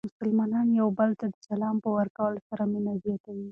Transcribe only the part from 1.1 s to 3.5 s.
ته د سلام په ورکولو سره مینه زیاتوي.